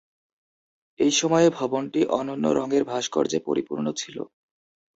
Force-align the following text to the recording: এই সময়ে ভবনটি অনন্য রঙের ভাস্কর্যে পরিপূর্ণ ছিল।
এই 0.99 1.11
সময়ে 1.11 1.47
ভবনটি 1.51 2.01
অনন্য 2.11 2.45
রঙের 2.57 2.83
ভাস্কর্যে 2.83 3.39
পরিপূর্ণ 3.47 3.85
ছিল। 3.93 4.17